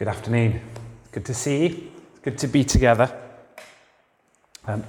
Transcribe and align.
Good 0.00 0.08
afternoon. 0.08 0.62
Good 1.12 1.26
to 1.26 1.34
see 1.34 1.66
you. 1.66 1.90
Good 2.22 2.38
to 2.38 2.46
be 2.46 2.64
together. 2.64 3.14
Um, 4.66 4.82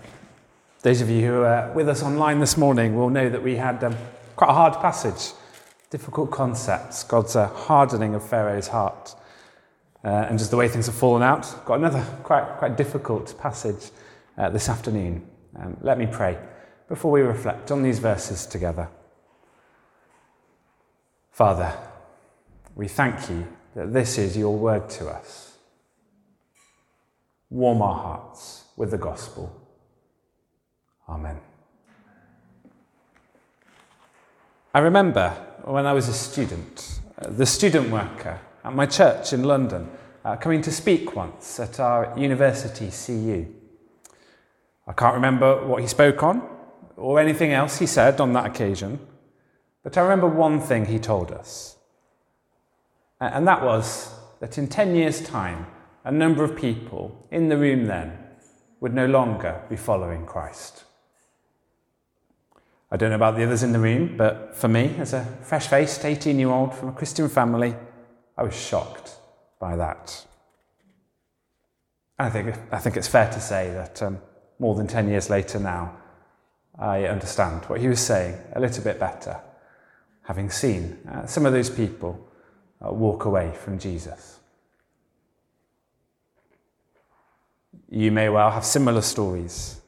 those 0.84 1.02
of 1.02 1.10
you 1.10 1.28
who 1.28 1.42
are 1.42 1.70
with 1.74 1.90
us 1.90 2.02
online 2.02 2.40
this 2.40 2.56
morning 2.56 2.96
will 2.96 3.10
know 3.10 3.30
that 3.30 3.44
we 3.44 3.58
had 3.58 3.84
um, 3.84 3.98
quite 4.38 4.52
a 4.52 4.54
hard 4.54 4.76
passage, 4.76 5.34
difficult 5.90 6.32
concepts, 6.32 7.04
God's 7.04 7.36
uh, 7.36 7.48
hardening 7.50 8.16
of 8.16 8.24
Pharaoh's 8.26 8.70
heart, 8.70 9.14
uh, 10.06 10.28
and 10.30 10.40
just 10.40 10.50
the 10.50 10.56
way 10.56 10.70
things 10.70 10.86
have 10.86 10.96
fallen 10.96 11.24
out. 11.24 11.66
Got 11.66 11.80
another 11.80 12.06
quite, 12.24 12.46
quite 12.58 12.78
difficult 12.78 13.38
passage 13.38 13.92
uh, 14.38 14.50
this 14.50 14.70
afternoon. 14.70 15.28
Um, 15.58 15.76
let 15.82 15.98
me 16.00 16.08
pray 16.10 16.38
before 16.88 17.12
we 17.12 17.20
reflect 17.20 17.70
on 17.70 17.84
these 17.84 18.00
verses 18.00 18.46
together. 18.46 18.88
Father, 21.32 21.78
we 22.78 22.88
thank 22.88 23.30
you 23.30 23.46
that 23.76 23.94
this 23.94 24.18
is 24.18 24.38
your 24.38 24.58
word 24.58 24.90
to 24.92 25.08
us. 25.08 25.58
Warm 27.50 27.82
our 27.82 27.96
hearts 27.96 28.66
with 28.76 28.92
the 28.92 28.98
gospel. 28.98 29.56
Amen. 31.08 31.40
I 34.74 34.80
remember 34.80 35.30
when 35.66 35.86
I 35.86 35.94
was 35.94 36.08
a 36.08 36.14
student, 36.14 37.02
uh, 37.20 37.30
the 37.30 37.46
student 37.46 37.90
worker 37.90 38.40
at 38.64 38.74
my 38.74 38.86
church 38.86 39.34
in 39.34 39.44
London, 39.44 39.90
uh, 40.24 40.36
coming 40.38 40.62
to 40.62 40.72
speak 40.72 41.16
once 41.16 41.60
at 41.60 41.80
our 41.80 42.18
university 42.18 42.90
CU. 42.90 43.48
I 44.88 44.94
can't 44.94 45.16
remember 45.16 45.66
what 45.66 45.82
he 45.82 45.88
spoke 45.88 46.24
on 46.24 46.48
or 46.96 47.20
anything 47.20 47.52
else 47.52 47.80
he 47.80 47.86
said 47.86 48.22
on 48.22 48.34
that 48.34 48.46
occasion, 48.46 49.00
but 49.84 49.98
I 49.98 50.02
remember 50.02 50.28
one 50.28 50.60
thing 50.60 50.86
he 50.86 51.00
told 51.00 51.32
us. 51.32 51.78
And 53.22 53.48
that 53.48 53.64
was 53.64 54.12
that 54.40 54.58
in 54.58 54.68
10 54.68 54.96
years' 54.96 55.22
time, 55.22 55.68
a 56.04 56.12
number 56.12 56.44
of 56.44 56.56
people 56.56 57.28
in 57.30 57.50
the 57.50 57.58
room 57.58 57.86
then 57.86 58.18
would 58.80 58.96
no 58.96 59.06
longer 59.06 59.62
be 59.70 59.76
following 59.76 60.26
Christ. 60.26 60.84
I 62.92 62.98
don't 62.98 63.12
know 63.12 63.16
about 63.16 63.38
the 63.38 63.44
others 63.44 63.62
in 63.62 63.74
the 63.74 63.80
room, 63.80 64.18
but 64.18 64.56
for 64.56 64.68
me, 64.68 64.96
as 64.98 65.14
a 65.14 65.24
fresh 65.44 65.68
faced 65.68 66.04
18 66.04 66.40
year 66.40 66.50
old 66.50 66.74
from 66.74 66.90
a 66.90 66.94
Christian 66.94 67.30
family, 67.30 67.76
I 68.36 68.44
was 68.44 68.60
shocked 68.60 69.16
by 69.60 69.76
that. 69.76 70.26
I 72.18 72.30
think, 72.32 72.56
I 72.72 72.80
think 72.80 72.98
it's 72.98 73.08
fair 73.08 73.30
to 73.32 73.40
say 73.40 73.72
that 73.72 74.02
um, 74.02 74.20
more 74.58 74.74
than 74.76 74.88
10 74.88 75.08
years 75.10 75.30
later 75.30 75.60
now, 75.60 75.96
I 76.78 77.06
understand 77.06 77.66
what 77.66 77.80
he 77.80 77.88
was 77.88 78.00
saying 78.00 78.36
a 78.54 78.60
little 78.60 78.84
bit 78.84 79.00
better, 79.00 79.40
having 80.24 80.50
seen 80.50 80.98
uh, 81.08 81.28
some 81.28 81.46
of 81.46 81.54
those 81.54 81.70
people 81.70 82.31
Uh, 82.84 82.92
walk 82.92 83.26
away 83.26 83.54
from 83.64 83.78
Jesus. 83.78 84.40
You 87.90 88.12
may 88.12 88.30
well 88.30 88.52
have 88.52 88.66
similar 88.66 89.02
stories 89.02 89.82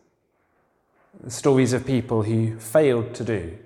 stories 1.27 1.73
of 1.73 1.85
people 1.85 2.23
who 2.23 2.59
failed 2.59 3.13
to 3.15 3.23
do 3.23 3.57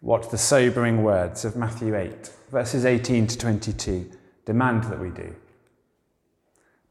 what 0.00 0.30
the 0.30 0.38
sobering 0.38 1.02
words 1.02 1.44
of 1.44 1.56
Matthew 1.56 1.96
8, 1.96 2.30
verses 2.50 2.84
18 2.84 3.26
to 3.26 3.38
22, 3.38 4.10
demand 4.44 4.84
that 4.84 4.98
we 4.98 5.08
do. 5.10 5.34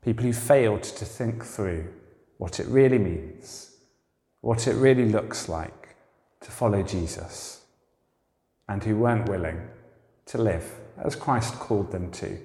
People 0.03 0.25
who 0.25 0.33
failed 0.33 0.83
to 0.83 1.05
think 1.05 1.44
through 1.44 1.88
what 2.38 2.59
it 2.59 2.67
really 2.67 2.97
means, 2.97 3.75
what 4.41 4.67
it 4.67 4.73
really 4.73 5.07
looks 5.07 5.47
like 5.47 5.95
to 6.41 6.52
follow 6.52 6.81
Jesus, 6.81 7.61
and 8.67 8.83
who 8.83 8.97
weren't 8.97 9.30
willing 9.30 9.61
to 10.27 10.38
live 10.38 10.79
as 10.97 11.16
Christ 11.16 11.55
called 11.55 11.91
them 11.91 12.11
to. 12.11 12.38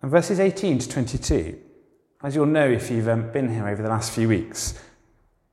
And 0.00 0.10
verses 0.10 0.40
18 0.40 0.78
to 0.80 0.88
22 0.88 1.58
as 2.22 2.36
you'll 2.36 2.46
know 2.46 2.68
if 2.68 2.90
you've 2.90 3.08
um, 3.08 3.30
been 3.32 3.52
here 3.52 3.66
over 3.68 3.82
the 3.82 3.88
last 3.88 4.12
few 4.12 4.28
weeks, 4.28 4.78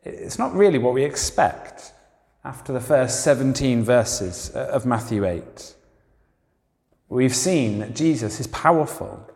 it's 0.03 0.37
not 0.37 0.53
really 0.53 0.77
what 0.77 0.93
we 0.93 1.03
expect 1.03 1.93
after 2.45 2.71
the 2.71 2.79
first 2.79 3.23
17 3.23 3.83
verses 3.83 4.51
uh, 4.55 4.69
of 4.71 4.85
Matthew 4.85 5.25
8. 5.25 5.75
We've 7.09 7.35
seen 7.35 7.79
that 7.79 7.95
Jesus 7.95 8.39
is 8.39 8.47
powerful, 8.47 9.27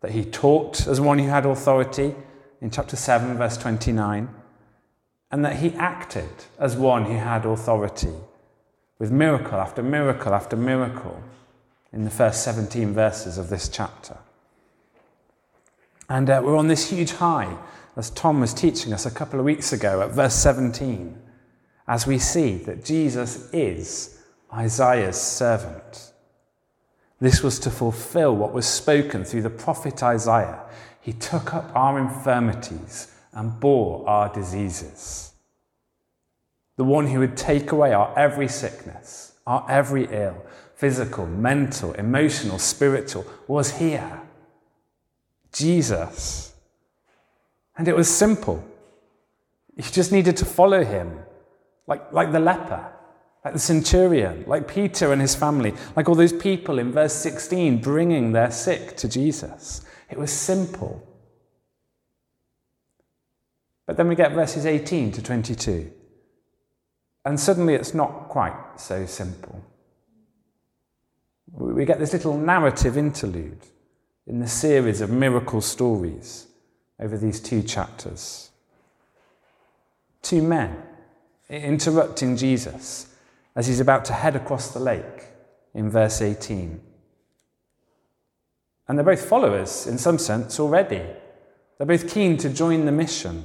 that 0.00 0.10
he 0.10 0.24
taught 0.24 0.86
as 0.88 1.00
one 1.00 1.20
who 1.20 1.28
had 1.28 1.46
authority 1.46 2.14
in 2.60 2.70
chapter 2.70 2.96
7, 2.96 3.36
verse 3.36 3.56
29, 3.56 4.28
and 5.30 5.44
that 5.44 5.56
he 5.56 5.74
acted 5.74 6.28
as 6.58 6.76
one 6.76 7.04
who 7.04 7.16
had 7.16 7.46
authority 7.46 8.12
with 8.98 9.10
miracle 9.10 9.58
after 9.58 9.82
miracle 9.82 10.34
after 10.34 10.56
miracle 10.56 11.22
in 11.92 12.04
the 12.04 12.10
first 12.10 12.42
17 12.42 12.92
verses 12.92 13.38
of 13.38 13.48
this 13.48 13.68
chapter. 13.68 14.16
And 16.08 16.28
uh, 16.28 16.42
we're 16.44 16.56
on 16.56 16.68
this 16.68 16.90
huge 16.90 17.12
high, 17.12 17.56
as 17.96 18.10
Tom 18.10 18.40
was 18.40 18.52
teaching 18.52 18.92
us 18.92 19.06
a 19.06 19.10
couple 19.10 19.38
of 19.38 19.44
weeks 19.44 19.72
ago 19.72 20.02
at 20.02 20.10
verse 20.10 20.34
17, 20.34 21.16
as 21.86 22.06
we 22.06 22.18
see 22.18 22.56
that 22.56 22.84
Jesus 22.84 23.48
is 23.52 24.22
Isaiah's 24.52 25.20
servant. 25.20 26.12
This 27.20 27.42
was 27.42 27.58
to 27.60 27.70
fulfill 27.70 28.36
what 28.36 28.52
was 28.52 28.66
spoken 28.66 29.24
through 29.24 29.42
the 29.42 29.50
prophet 29.50 30.02
Isaiah. 30.02 30.60
He 31.00 31.12
took 31.12 31.54
up 31.54 31.70
our 31.74 31.98
infirmities 31.98 33.12
and 33.32 33.58
bore 33.60 34.08
our 34.08 34.32
diseases. 34.32 35.33
The 36.76 36.84
one 36.84 37.06
who 37.06 37.20
would 37.20 37.36
take 37.36 37.72
away 37.72 37.92
our 37.92 38.16
every 38.18 38.48
sickness, 38.48 39.32
our 39.46 39.64
every 39.68 40.06
ill, 40.10 40.44
physical, 40.74 41.26
mental, 41.26 41.92
emotional, 41.92 42.58
spiritual, 42.58 43.24
was 43.46 43.78
here. 43.78 44.20
Jesus. 45.52 46.52
And 47.76 47.86
it 47.88 47.96
was 47.96 48.08
simple. 48.08 48.64
You 49.76 49.82
just 49.82 50.12
needed 50.12 50.36
to 50.38 50.44
follow 50.44 50.84
him, 50.84 51.18
like, 51.86 52.12
like 52.12 52.32
the 52.32 52.40
leper, 52.40 52.92
like 53.44 53.54
the 53.54 53.60
centurion, 53.60 54.44
like 54.46 54.68
Peter 54.68 55.12
and 55.12 55.20
his 55.20 55.34
family, 55.34 55.74
like 55.96 56.08
all 56.08 56.14
those 56.14 56.32
people 56.32 56.78
in 56.78 56.92
verse 56.92 57.14
16 57.14 57.78
bringing 57.80 58.32
their 58.32 58.50
sick 58.50 58.96
to 58.96 59.08
Jesus. 59.08 59.84
It 60.10 60.18
was 60.18 60.32
simple. 60.32 61.06
But 63.86 63.96
then 63.96 64.08
we 64.08 64.14
get 64.14 64.32
verses 64.32 64.66
18 64.66 65.12
to 65.12 65.22
22. 65.22 65.90
And 67.24 67.38
suddenly 67.40 67.74
it's 67.74 67.94
not 67.94 68.28
quite 68.28 68.54
so 68.76 69.06
simple. 69.06 69.62
We 71.52 71.84
get 71.84 71.98
this 71.98 72.12
little 72.12 72.36
narrative 72.36 72.98
interlude 72.98 73.60
in 74.26 74.40
the 74.40 74.48
series 74.48 75.00
of 75.00 75.10
miracle 75.10 75.60
stories 75.60 76.46
over 76.98 77.16
these 77.16 77.40
two 77.40 77.62
chapters. 77.62 78.50
Two 80.22 80.42
men 80.42 80.82
interrupting 81.48 82.36
Jesus 82.36 83.14
as 83.54 83.66
he's 83.66 83.80
about 83.80 84.04
to 84.06 84.12
head 84.12 84.34
across 84.34 84.72
the 84.72 84.80
lake 84.80 85.26
in 85.74 85.90
verse 85.90 86.22
18. 86.22 86.80
And 88.88 88.98
they're 88.98 89.04
both 89.04 89.28
followers 89.28 89.86
in 89.86 89.98
some 89.98 90.18
sense 90.18 90.58
already. 90.58 91.02
They're 91.78 91.86
both 91.86 92.12
keen 92.12 92.36
to 92.38 92.48
join 92.48 92.84
the 92.84 92.92
mission, 92.92 93.44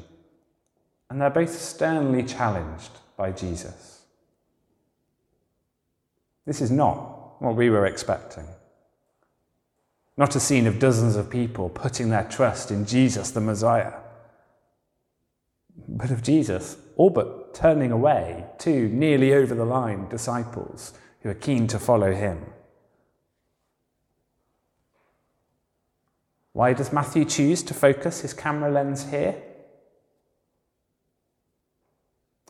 and 1.10 1.20
they're 1.20 1.30
both 1.30 1.60
sternly 1.60 2.24
challenged 2.24 2.92
by 3.18 3.32
Jesus. 3.32 4.02
This 6.46 6.62
is 6.62 6.72
not 6.72 7.42
what 7.42 7.56
we 7.56 7.70
were 7.70 7.86
expecting. 7.86 8.46
Not 10.18 10.36
a 10.36 10.40
scene 10.40 10.68
of 10.68 10.80
dozens 10.80 11.16
of 11.16 11.30
people 11.30 11.70
putting 11.70 12.10
their 12.10 12.26
trust 12.26 12.72
in 12.72 12.86
Jesus, 12.86 13.32
the 13.32 13.42
Messiah, 13.42 13.94
but 15.88 16.12
of 16.12 16.22
Jesus, 16.22 16.78
all 16.96 17.10
but 17.10 17.54
turning 17.54 17.92
away 17.92 18.46
two 18.58 18.90
nearly 18.90 19.34
over 19.34 19.56
the 19.56 19.66
line 19.66 20.08
disciples 20.10 20.94
who 21.22 21.30
are 21.30 21.36
keen 21.36 21.68
to 21.68 21.80
follow 21.80 22.14
him. 22.14 22.46
Why 26.54 26.74
does 26.74 26.92
Matthew 26.92 27.26
choose 27.26 27.64
to 27.64 27.74
focus 27.74 28.22
his 28.22 28.34
camera 28.34 28.70
lens 28.70 29.10
here? 29.10 29.42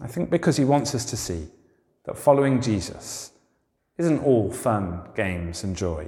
I 0.02 0.08
think 0.08 0.30
because 0.30 0.58
he 0.58 0.66
wants 0.66 0.96
us 0.96 1.06
to 1.06 1.18
see 1.18 1.48
that 2.06 2.18
following 2.18 2.62
Jesus 2.62 3.32
isn't 3.98 4.24
all 4.24 4.52
fun, 4.52 5.02
games, 5.16 5.64
and 5.64 5.76
joy. 5.76 6.08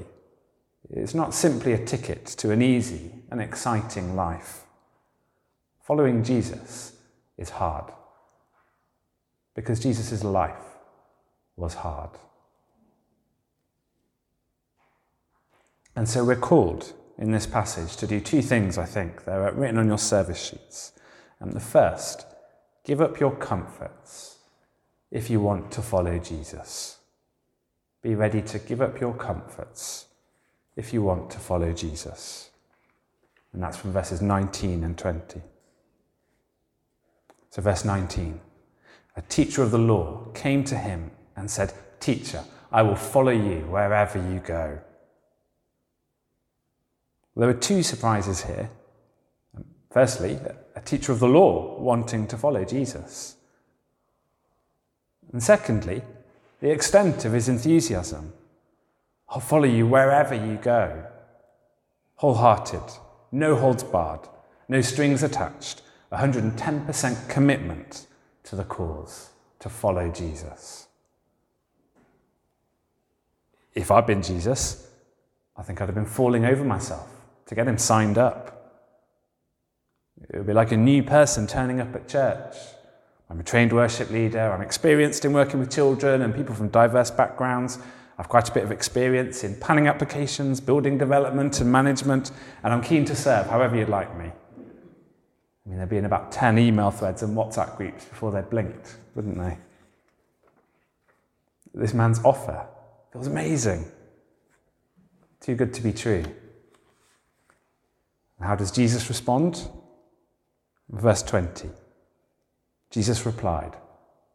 It's 0.90 1.14
not 1.14 1.34
simply 1.34 1.74
a 1.74 1.86
ticket 1.86 2.26
to 2.26 2.52
an 2.52 2.62
easy 2.62 3.12
and 3.30 3.42
exciting 3.42 4.16
life. 4.16 4.64
Following 5.84 6.24
Jesus 6.24 6.94
is 7.38 7.50
hard 7.50 7.92
because 9.56 9.80
Jesus' 9.80 10.24
life 10.24 10.78
was 11.58 11.74
hard. 11.76 12.12
And 15.96 16.08
so 16.08 16.24
we're 16.24 16.36
called 16.36 16.94
in 17.18 17.32
this 17.32 17.46
passage 17.46 17.98
to 17.98 18.08
do 18.08 18.20
two 18.20 18.42
things, 18.42 18.78
I 18.78 18.86
think. 18.86 19.26
They're 19.26 19.52
written 19.52 19.78
on 19.78 19.88
your 19.88 19.98
service 19.98 20.42
sheets. 20.42 20.94
And 21.40 21.54
the 21.54 21.60
first, 21.60 22.26
give 22.84 23.02
up 23.02 23.20
your 23.20 23.36
comforts 23.36 24.38
if 25.12 25.30
you 25.30 25.40
want 25.40 25.72
to 25.72 25.82
follow 25.82 26.18
Jesus. 26.20 26.98
Be 28.02 28.16
ready 28.16 28.42
to 28.42 28.60
give 28.60 28.82
up 28.82 29.00
your 29.00 29.14
comforts 29.14 30.08
if 30.76 30.94
you 30.94 31.04
want 31.04 31.30
to 31.32 31.40
follow 31.40 31.72
Jesus. 31.74 32.50
And 33.54 33.62
that's 33.62 33.78
from 33.78 33.92
verses 33.92 34.22
19 34.22 34.84
and 34.84 34.98
20. 34.98 35.42
So, 37.50 37.62
verse 37.62 37.84
19 37.84 38.40
a 39.18 39.22
teacher 39.24 39.62
of 39.62 39.72
the 39.72 39.78
law 39.78 40.26
came 40.34 40.64
to 40.66 40.78
him 40.78 41.12
and 41.36 41.50
said, 41.50 41.74
Teacher, 42.00 42.44
I 42.72 42.82
will 42.82 42.96
follow 42.96 43.32
you 43.32 43.60
wherever 43.70 44.18
you 44.18 44.40
go. 44.40 44.80
There 47.36 47.50
are 47.50 47.54
two 47.54 47.84
surprises 47.84 48.44
here. 48.44 48.70
Firstly, 49.92 50.40
a 50.76 50.82
teacher 50.82 51.12
of 51.12 51.20
the 51.20 51.28
law 51.28 51.80
wanting 51.80 52.28
to 52.28 52.38
follow 52.38 52.64
Jesus. 52.64 53.36
And 55.32 55.42
secondly, 55.42 56.02
the 56.62 56.70
extent 56.72 57.26
of 57.26 57.34
his 57.34 57.50
enthusiasm. 57.50 58.34
I'll 59.30 59.40
follow 59.40 59.66
you 59.66 59.88
wherever 59.88 60.36
you 60.36 60.58
go. 60.58 61.06
Wholehearted, 62.16 62.84
no 63.32 63.56
holds 63.56 63.84
barred, 63.84 64.28
no 64.68 64.82
strings 64.82 65.24
attached, 65.24 65.82
110% 66.12 67.30
commitment 67.30 68.06
to 68.44 68.56
the 68.56 68.64
cause 68.64 69.30
to 69.60 69.70
follow 69.70 70.12
Jesus. 70.12 70.88
If 73.74 73.90
I'd 73.90 74.06
been 74.06 74.22
Jesus, 74.22 74.88
I 75.58 75.64
think 75.64 75.82
I'd 75.82 75.86
have 75.86 75.96
been 75.96 76.06
falling 76.06 76.46
over 76.46 76.64
myself 76.64 77.10
to 77.48 77.56
get 77.56 77.68
him 77.68 77.78
signed 77.78 78.18
up. 78.18 78.61
It 80.32 80.38
would 80.38 80.48
be 80.48 80.54
like 80.54 80.72
a 80.72 80.78
new 80.78 81.04
person 81.04 81.46
turning 81.46 81.82
up 81.82 81.94
at 81.94 82.08
church. 82.08 82.56
I'm 83.30 83.40
a 83.40 83.44
trained 83.44 83.74
worship 83.74 84.10
leader, 84.10 84.52
I'm 84.52 84.62
experienced 84.62 85.26
in 85.26 85.34
working 85.34 85.60
with 85.60 85.70
children 85.72 86.22
and 86.22 86.34
people 86.34 86.56
from 86.56 86.70
diverse 86.70 87.12
backgrounds. 87.12 87.80
I've 88.18 88.30
quite 88.30 88.50
a 88.50 88.54
bit 88.54 88.64
of 88.64 88.72
experience 88.72 89.44
in 89.44 89.56
planning 89.56 89.88
applications, 89.88 90.60
building 90.62 90.98
development 90.98 91.60
and 91.60 91.72
management, 91.72 92.32
and 92.64 92.74
I'm 92.74 92.82
keen 92.82 93.06
to 93.06 93.16
serve 93.16 93.48
however 93.48 93.76
you'd 93.76 93.90
like 93.90 94.18
me. 94.18 94.26
I 94.26 95.70
mean, 95.70 95.78
there'd 95.78 95.90
be 95.90 95.98
in 95.98 96.06
about 96.06 96.32
10 96.32 96.58
email 96.58 96.92
threads 96.92 97.24
and 97.24 97.36
WhatsApp 97.36 97.78
groups 97.78 98.06
before 98.06 98.32
they 98.32 98.42
blinked, 98.42 98.96
wouldn't 99.16 99.38
they? 99.38 99.58
This 101.74 101.94
man's 101.94 102.20
offer 102.24 102.66
it 103.14 103.18
was 103.18 103.28
amazing. 103.28 103.92
Too 105.42 105.56
good 105.56 105.74
to 105.74 105.82
be 105.82 105.92
true. 105.92 106.24
how 108.40 108.56
does 108.56 108.72
Jesus 108.72 109.10
respond? 109.10 109.68
Verse 110.92 111.24
20. 111.24 111.70
Jesus 112.90 113.26
replied, 113.26 113.78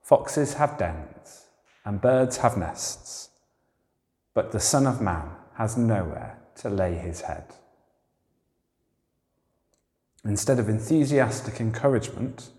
Foxes 0.02 0.54
have 0.54 0.78
dens, 0.78 1.46
and 1.84 2.00
birds 2.00 2.38
have 2.38 2.56
nests, 2.56 3.28
but 4.32 4.52
the 4.52 4.60
Son 4.60 4.86
of 4.86 5.00
Man 5.00 5.28
has 5.54 5.76
nowhere 5.76 6.38
to 6.56 6.70
lay 6.70 6.94
his 6.94 7.22
head. 7.22 7.44
Instead 10.24 10.58
of 10.58 10.68
enthusiastic 10.68 11.60
encouragement, 11.60 12.50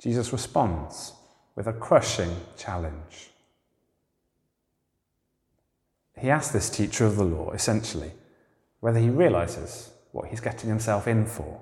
Jesus 0.00 0.32
responds 0.32 1.12
with 1.54 1.66
a 1.66 1.72
crushing 1.72 2.34
challenge. 2.56 3.30
He 6.18 6.30
asks 6.30 6.52
this 6.52 6.70
teacher 6.70 7.04
of 7.04 7.16
the 7.16 7.24
law, 7.24 7.50
essentially, 7.52 8.12
whether 8.80 8.98
he 8.98 9.10
realizes 9.10 9.90
what 10.12 10.28
he's 10.28 10.40
getting 10.40 10.70
himself 10.70 11.06
in 11.06 11.26
for, 11.26 11.60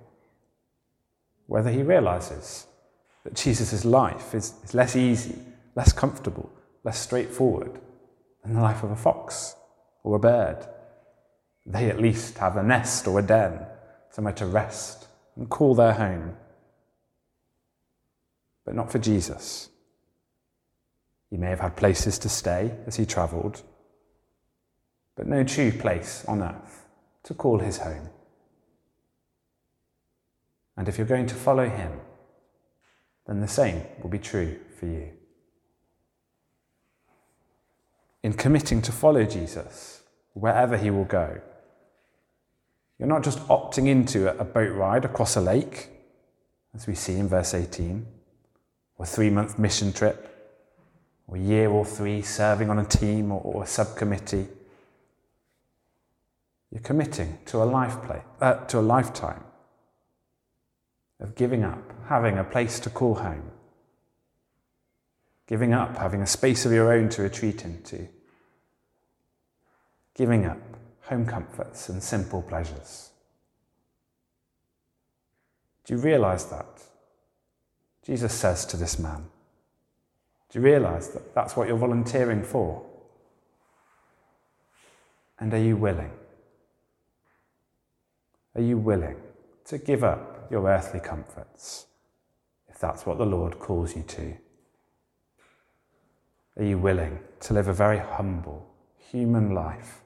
whether 1.49 1.71
he 1.71 1.83
realizes 1.83 2.67
that 3.25 3.35
Jesus' 3.35 3.85
life 3.85 4.35
is, 4.35 4.53
is 4.63 4.75
less 4.75 4.95
easy, 4.95 5.35
less 5.75 5.93
comfortable, 5.93 6.53
less 6.85 6.99
straightforward 7.01 7.81
than 8.45 8.55
the 8.55 8.61
life 8.61 8.83
of 8.83 8.91
a 8.91 8.97
fox 8.97 9.57
or 10.05 10.15
a 10.15 10.21
bird. 10.21 10.69
They 11.65 11.89
at 11.89 12.01
least 12.01 12.39
have 12.39 12.57
a 12.57 12.63
nest 12.63 13.09
or 13.09 13.19
a 13.19 13.23
den 13.23 13.61
somewhere 14.11 14.35
to 14.35 14.47
rest 14.47 15.09
and 15.37 15.49
call 15.49 15.75
their 15.75 15.95
home. 15.95 16.37
But 18.67 18.75
not 18.75 18.93
for 18.93 18.99
Jesus. 18.99 19.71
He 21.31 21.39
may 21.39 21.49
have 21.49 21.61
had 21.61 21.77
places 21.77 22.19
to 22.21 22.29
stay 22.29 22.75
as 22.87 22.97
he 22.97 23.07
travelled, 23.07 23.63
but 25.17 25.27
no 25.27 25.45
true 25.45 25.73
place 25.73 26.27
on 26.29 26.43
earth 26.43 26.85
to 27.25 27.33
call 27.33 27.59
his 27.59 27.79
home. 27.79 28.11
And 30.79 30.89
if 30.89 30.97
you're 30.97 31.09
going 31.09 31.27
to 31.27 31.35
follow 31.35 31.69
him, 31.69 31.91
then 33.27 33.41
the 33.41 33.49
same 33.49 33.83
will 34.01 34.09
be 34.09 34.21
true 34.21 34.61
for 34.79 34.87
you. 34.87 35.11
In 38.23 38.33
committing 38.33 38.81
to 38.83 38.93
follow 38.93 39.25
Jesus, 39.25 40.03
wherever 40.35 40.77
he 40.77 40.91
will 40.91 41.05
go, 41.05 41.41
you're 42.97 43.09
not 43.09 43.25
just 43.25 43.41
opting 43.49 43.89
into 43.89 44.31
a 44.39 44.45
boat 44.45 44.73
ride 44.73 45.05
across 45.05 45.35
a 45.35 45.41
lake, 45.41 45.89
as 46.73 46.87
we 46.87 46.95
see 46.95 47.15
in 47.15 47.27
verse 47.27 47.55
18, 47.55 48.07
or 48.99 49.05
a 49.05 49.07
three 49.07 49.31
month 49.31 49.59
mission 49.59 49.93
trip, 49.93 50.57
or 51.27 51.37
a 51.37 51.41
year 51.41 51.69
or 51.69 51.85
three 51.85 52.23
serving 52.23 52.71
on 52.71 52.79
a 52.79 52.85
team 52.85 53.33
or, 53.33 53.41
or 53.41 53.65
a 53.65 53.67
subcommittee. 53.67 54.47
You're 56.71 56.83
committing 56.83 57.39
to 57.47 57.63
a 57.63 57.65
life 57.65 58.01
play, 58.05 58.23
uh, 58.41 58.65
to 58.67 58.79
a 58.79 58.81
lifetime 58.81 59.43
of 61.21 61.35
giving 61.35 61.65
up, 61.65 61.93
having 62.09 62.39
a 62.39 62.45
place 62.45 62.79
to 62.81 62.91
call 62.91 63.17
home, 63.17 63.51
giving 65.47 65.73
up, 65.73 65.97
having 65.97 66.23
a 66.23 66.27
space 66.27 66.65
of 66.65 66.73
your 66.73 66.93
own 66.93 67.09
to 67.11 67.23
retreat 67.23 67.65
into, 67.65 68.09
giving 70.15 70.47
up 70.47 70.59
home 71.03 71.27
comforts 71.27 71.89
and 71.89 72.03
simple 72.03 72.43
pleasures. 72.43 73.11
Do 75.85 75.95
you 75.95 76.01
realize 76.01 76.45
that? 76.47 76.67
Jesus 78.05 78.33
says 78.33 78.65
to 78.67 78.77
this 78.77 78.99
man, 78.99 79.25
Do 80.51 80.59
you 80.59 80.65
realize 80.65 81.09
that 81.11 81.35
that's 81.35 81.57
what 81.57 81.67
you're 81.67 81.79
volunteering 81.79 82.43
for? 82.43 82.85
And 85.39 85.53
are 85.55 85.63
you 85.63 85.77
willing? 85.77 86.11
Are 88.55 88.63
you 88.63 88.77
willing 88.77 89.17
to 89.67 89.79
give 89.79 90.03
up 90.03 90.38
your 90.51 90.67
earthly 90.69 91.01
comforts 91.01 91.87
if 92.69 92.79
that's 92.79 93.07
what 93.07 93.19
the 93.19 93.27
Lord 93.27 93.59
calls 93.59 93.97
you 93.97 94.03
to? 94.03 94.35
Are 96.59 96.65
you 96.65 96.79
willing 96.79 97.21
to 97.41 97.55
live 97.55 97.69
a 97.69 97.73
very 97.73 97.99
humble 97.99 98.69
human 99.11 99.55
life 99.55 100.03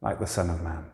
like 0.00 0.18
the 0.18 0.26
Son 0.26 0.50
of 0.50 0.62
Man. 0.62 0.84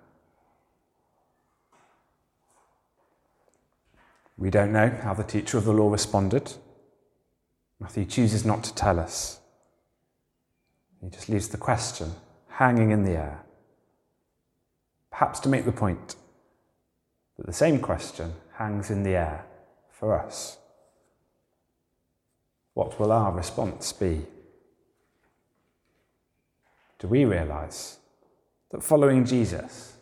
We 4.39 4.51
don't 4.51 4.73
know 4.73 4.89
how 5.03 5.15
the 5.15 5.25
teacher 5.25 5.57
of 5.59 5.65
the 5.65 5.73
law 5.73 5.91
responded. 5.91 6.55
Matthew 7.81 8.05
chooses 8.05 8.45
not 8.45 8.65
to 8.65 8.75
tell 8.75 8.99
us. 8.99 9.41
He 11.03 11.09
just 11.09 11.29
leaves 11.29 11.49
the 11.49 11.59
question 11.59 12.13
hanging 12.49 12.91
in 12.91 13.05
the 13.05 13.13
air, 13.13 13.45
perhaps 15.11 15.41
to 15.41 15.49
make 15.49 15.65
the 15.65 15.73
point 15.73 16.17
that 17.37 17.47
the 17.47 17.53
same 17.53 17.81
question 17.81 18.35
hangs 18.57 18.91
in 18.91 19.03
the 19.03 19.11
air 19.11 19.45
for 19.91 20.19
us. 20.19 20.59
What 22.75 22.99
will 23.01 23.13
our 23.13 23.33
response 23.33 23.93
be? 23.93 24.27
Do 26.99 27.09
we 27.09 27.25
realise 27.25 27.99
that 28.71 28.83
following 28.83 29.25
Jesus 29.25 29.97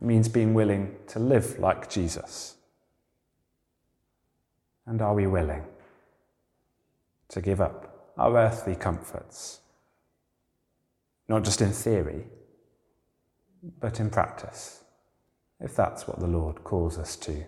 means 0.00 0.28
being 0.28 0.54
willing 0.54 0.96
to 1.08 1.18
live 1.18 1.58
like 1.58 1.88
Jesus. 1.90 2.56
And 4.86 5.00
are 5.00 5.14
we 5.14 5.26
willing 5.26 5.64
to 7.28 7.40
give 7.40 7.60
up 7.60 8.12
our 8.18 8.36
earthly 8.36 8.76
comforts? 8.76 9.60
Not 11.28 11.44
just 11.44 11.60
in 11.62 11.72
theory, 11.72 12.26
but 13.80 13.98
in 13.98 14.10
practice, 14.10 14.84
if 15.60 15.74
that's 15.74 16.06
what 16.06 16.20
the 16.20 16.26
Lord 16.26 16.62
calls 16.64 16.98
us 16.98 17.16
to. 17.16 17.44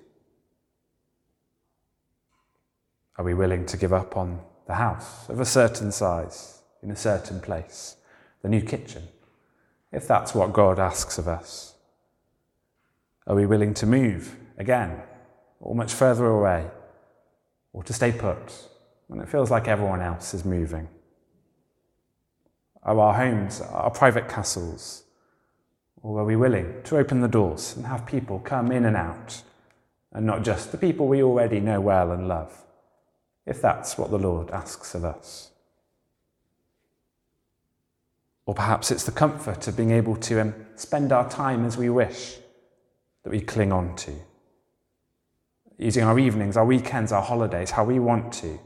Are 3.19 3.25
we 3.25 3.35
willing 3.35 3.65
to 3.67 3.77
give 3.77 3.93
up 3.93 4.17
on 4.17 4.41
the 4.67 4.75
house 4.75 5.29
of 5.29 5.41
a 5.41 5.47
certain 5.47 5.91
size 5.91 6.61
in 6.83 6.91
a 6.91 6.97
certain 6.97 7.41
place, 7.41 7.97
the 8.43 8.49
new 8.49 8.61
kitchen, 8.61 9.05
if 9.91 10.07
that's 10.07 10.35
what 10.35 10.53
God 10.53 10.79
asks 10.79 11.17
of 11.17 11.27
us? 11.27 11.75
Are 13.27 13.35
we 13.35 13.47
willing 13.47 13.75
to 13.75 13.87
move 13.87 14.37
again, 14.59 15.01
or 15.61 15.75
much 15.75 15.93
further 15.95 16.27
away, 16.27 16.67
or 17.73 17.83
to 17.85 17.93
stay 17.93 18.13
put 18.13 18.69
when 19.07 19.21
it 19.21 19.29
feels 19.29 19.51
like 19.51 19.67
everyone 19.67 20.03
else 20.03 20.35
is 20.35 20.45
moving? 20.45 20.89
Are 22.83 22.99
our 23.01 23.15
homes 23.15 23.63
our 23.63 23.91
private 23.91 24.29
castles, 24.29 25.05
or 26.03 26.21
are 26.21 26.25
we 26.25 26.37
willing 26.37 26.83
to 26.85 26.99
open 26.99 27.21
the 27.21 27.29
doors 27.29 27.75
and 27.77 27.87
have 27.87 28.05
people 28.05 28.39
come 28.41 28.71
in 28.71 28.85
and 28.85 28.97
out, 28.97 29.43
and 30.13 30.27
not 30.27 30.45
just 30.45 30.71
the 30.71 30.79
people 30.79 31.09
we 31.09 31.23
already 31.23 31.61
know 31.61 31.81
well 31.81 32.13
and 32.13 32.29
love, 32.29 32.66
if 33.47 33.63
that's 33.63 33.97
what 33.97 34.11
the 34.11 34.19
Lord 34.19 34.51
asks 34.51 34.95
of 34.95 35.05
us? 35.05 35.51
Or 38.45 38.55
perhaps 38.55 38.91
it's 38.91 39.05
the 39.05 39.13
comfort 39.13 39.67
of 39.67 39.77
being 39.77 39.91
able 39.91 40.17
to 40.17 40.41
um, 40.41 40.55
spend 40.77 41.13
our 41.13 41.29
time 41.29 41.65
as 41.65 41.77
we 41.77 41.91
wish 41.91 42.37
that 43.25 43.31
we 43.31 43.41
cling 43.41 43.73
on 43.73 43.97
to. 43.97 44.13
Using 45.79 46.05
our 46.05 46.19
evenings, 46.19 46.57
our 46.57 46.65
weekends, 46.65 47.11
our 47.11 47.23
holidays, 47.23 47.73
how 47.73 47.85
we 47.85 47.99
want 47.99 48.33
to. 48.35 48.59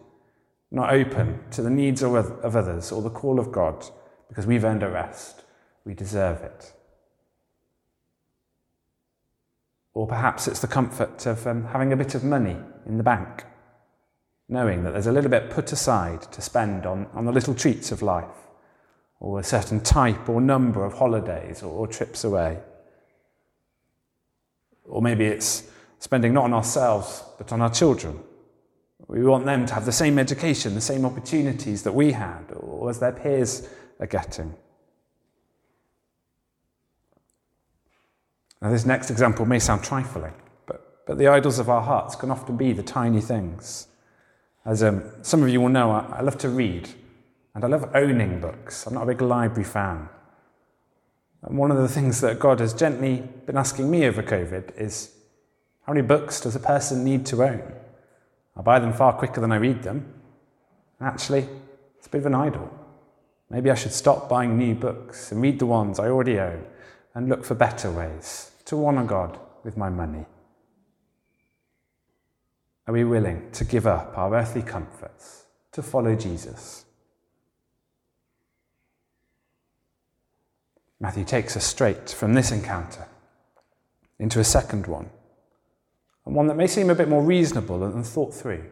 Not 0.70 0.92
open 0.92 1.40
to 1.52 1.62
the 1.62 1.70
needs 1.70 2.02
of, 2.02 2.14
others 2.14 2.92
or 2.92 3.02
the 3.02 3.10
call 3.10 3.40
of 3.40 3.50
God 3.50 3.84
because 4.28 4.46
we've 4.46 4.64
earned 4.64 4.82
a 4.82 4.88
rest. 4.88 5.44
We 5.84 5.94
deserve 5.94 6.42
it. 6.42 6.72
Or 9.94 10.06
perhaps 10.06 10.46
it's 10.46 10.60
the 10.60 10.68
comfort 10.68 11.26
of 11.26 11.46
um, 11.46 11.64
having 11.64 11.92
a 11.92 11.96
bit 11.96 12.14
of 12.14 12.22
money 12.22 12.56
in 12.86 12.96
the 12.96 13.02
bank, 13.02 13.44
knowing 14.50 14.82
that 14.82 14.90
there's 14.90 15.06
a 15.06 15.12
little 15.12 15.30
bit 15.30 15.48
put 15.48 15.70
aside 15.72 16.20
to 16.32 16.42
spend 16.42 16.84
on, 16.84 17.06
on 17.14 17.24
the 17.24 17.32
little 17.32 17.54
treats 17.54 17.92
of 17.92 18.02
life, 18.02 18.26
or 19.20 19.38
a 19.38 19.44
certain 19.44 19.80
type 19.80 20.28
or 20.28 20.40
number 20.40 20.84
of 20.84 20.94
holidays 20.94 21.62
or, 21.62 21.72
or 21.72 21.86
trips 21.86 22.24
away. 22.24 22.58
Or 24.84 25.00
maybe 25.00 25.24
it's 25.24 25.70
spending 26.00 26.34
not 26.34 26.44
on 26.44 26.54
ourselves, 26.54 27.22
but 27.38 27.52
on 27.52 27.62
our 27.62 27.70
children. 27.70 28.18
We 29.06 29.22
want 29.24 29.44
them 29.44 29.66
to 29.66 29.74
have 29.74 29.84
the 29.84 29.92
same 29.92 30.18
education, 30.18 30.74
the 30.74 30.80
same 30.80 31.04
opportunities 31.04 31.84
that 31.84 31.92
we 31.92 32.12
had, 32.12 32.44
or 32.52 32.90
as 32.90 32.98
their 32.98 33.12
peers 33.12 33.68
are 34.00 34.06
getting. 34.06 34.54
Now, 38.60 38.70
this 38.70 38.84
next 38.84 39.10
example 39.10 39.46
may 39.46 39.58
sound 39.60 39.84
trifling, 39.84 40.34
but, 40.66 41.06
but 41.06 41.18
the 41.18 41.28
idols 41.28 41.60
of 41.60 41.70
our 41.70 41.82
hearts 41.82 42.16
can 42.16 42.30
often 42.30 42.56
be 42.56 42.72
the 42.72 42.82
tiny 42.82 43.20
things. 43.20 43.86
As 44.64 44.82
um, 44.82 45.02
some 45.22 45.42
of 45.42 45.48
you 45.48 45.60
will 45.60 45.68
know, 45.68 45.90
I, 45.90 46.18
I 46.18 46.20
love 46.20 46.38
to 46.38 46.48
read, 46.48 46.88
and 47.54 47.64
I 47.64 47.68
love 47.68 47.90
owning 47.94 48.40
books. 48.40 48.86
I'm 48.86 48.94
not 48.94 49.04
a 49.04 49.06
big 49.06 49.22
library 49.22 49.64
fan. 49.64 50.08
And 51.42 51.56
one 51.56 51.70
of 51.70 51.78
the 51.78 51.88
things 51.88 52.20
that 52.20 52.38
God 52.38 52.60
has 52.60 52.74
gently 52.74 53.22
been 53.46 53.56
asking 53.56 53.90
me 53.90 54.06
over 54.06 54.22
COVID 54.22 54.76
is 54.76 55.14
how 55.86 55.94
many 55.94 56.06
books 56.06 56.40
does 56.40 56.54
a 56.54 56.60
person 56.60 57.04
need 57.04 57.24
to 57.26 57.42
own? 57.42 57.62
I 58.56 58.62
buy 58.62 58.78
them 58.78 58.92
far 58.92 59.14
quicker 59.14 59.40
than 59.40 59.52
I 59.52 59.56
read 59.56 59.82
them. 59.82 60.12
Actually, 61.00 61.48
it's 61.96 62.06
a 62.06 62.10
bit 62.10 62.18
of 62.18 62.26
an 62.26 62.34
idol. 62.34 62.70
Maybe 63.48 63.70
I 63.70 63.74
should 63.74 63.92
stop 63.92 64.28
buying 64.28 64.58
new 64.58 64.74
books 64.74 65.32
and 65.32 65.40
read 65.40 65.58
the 65.58 65.66
ones 65.66 65.98
I 65.98 66.08
already 66.08 66.38
own 66.38 66.64
and 67.14 67.28
look 67.28 67.44
for 67.44 67.54
better 67.54 67.90
ways 67.90 68.52
to 68.66 68.86
honour 68.86 69.04
God 69.04 69.38
with 69.64 69.76
my 69.76 69.88
money? 69.88 70.24
Are 72.90 72.92
we 72.92 73.04
willing 73.04 73.48
to 73.52 73.64
give 73.64 73.86
up 73.86 74.18
our 74.18 74.34
earthly 74.34 74.62
comforts 74.62 75.44
to 75.70 75.80
follow 75.80 76.16
Jesus? 76.16 76.86
Matthew 80.98 81.24
takes 81.24 81.56
us 81.56 81.64
straight 81.64 82.10
from 82.10 82.34
this 82.34 82.50
encounter 82.50 83.06
into 84.18 84.40
a 84.40 84.44
second 84.44 84.88
one, 84.88 85.08
and 86.26 86.34
one 86.34 86.48
that 86.48 86.56
may 86.56 86.66
seem 86.66 86.90
a 86.90 86.96
bit 86.96 87.08
more 87.08 87.22
reasonable 87.22 87.84
and 87.84 88.04
thought 88.04 88.34
through, 88.34 88.64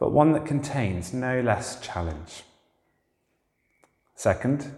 but 0.00 0.10
one 0.10 0.32
that 0.32 0.46
contains 0.46 1.14
no 1.14 1.40
less 1.42 1.78
challenge. 1.78 2.42
Second, 4.16 4.74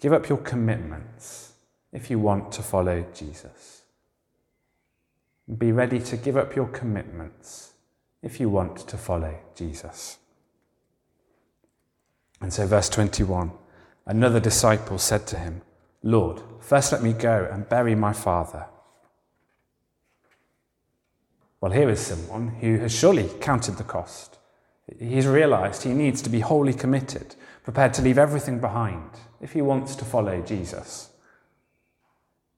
give 0.00 0.12
up 0.12 0.28
your 0.28 0.38
commitments 0.38 1.52
if 1.92 2.10
you 2.10 2.18
want 2.18 2.50
to 2.50 2.62
follow 2.64 3.06
Jesus. 3.14 3.83
Be 5.58 5.72
ready 5.72 6.00
to 6.00 6.16
give 6.16 6.36
up 6.36 6.56
your 6.56 6.68
commitments 6.68 7.74
if 8.22 8.40
you 8.40 8.48
want 8.48 8.78
to 8.88 8.96
follow 8.96 9.38
Jesus. 9.54 10.18
And 12.40 12.52
so, 12.52 12.66
verse 12.66 12.88
21 12.88 13.52
another 14.06 14.40
disciple 14.40 14.98
said 14.98 15.26
to 15.26 15.38
him, 15.38 15.62
Lord, 16.02 16.42
first 16.60 16.92
let 16.92 17.02
me 17.02 17.14
go 17.14 17.48
and 17.50 17.68
bury 17.68 17.94
my 17.94 18.12
father. 18.12 18.66
Well, 21.60 21.72
here 21.72 21.88
is 21.88 22.00
someone 22.00 22.48
who 22.48 22.76
has 22.78 22.94
surely 22.94 23.30
counted 23.40 23.78
the 23.78 23.84
cost. 23.84 24.38
He's 24.98 25.26
realized 25.26 25.82
he 25.82 25.94
needs 25.94 26.20
to 26.20 26.28
be 26.28 26.40
wholly 26.40 26.74
committed, 26.74 27.36
prepared 27.62 27.94
to 27.94 28.02
leave 28.02 28.18
everything 28.18 28.58
behind 28.58 29.08
if 29.40 29.52
he 29.52 29.62
wants 29.62 29.96
to 29.96 30.04
follow 30.04 30.42
Jesus. 30.42 31.08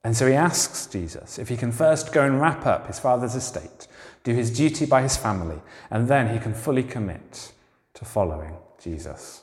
And 0.07 0.17
so 0.17 0.29
he 0.29 0.35
asks 0.35 0.87
Jesus 0.87 1.37
if 1.37 1.49
he 1.49 1.57
can 1.57 1.73
first 1.73 2.13
go 2.13 2.25
and 2.25 2.41
wrap 2.41 2.65
up 2.65 2.87
his 2.87 3.01
father's 3.01 3.35
estate, 3.35 3.89
do 4.23 4.33
his 4.33 4.57
duty 4.57 4.87
by 4.87 5.03
his 5.03 5.17
family, 5.17 5.61
and 5.91 6.07
then 6.07 6.33
he 6.33 6.39
can 6.39 6.55
fully 6.55 6.85
commit 6.85 7.51
to 7.95 8.05
following 8.05 8.55
Jesus. 8.81 9.43